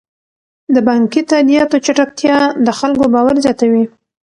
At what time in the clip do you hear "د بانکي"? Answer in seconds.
0.73-1.21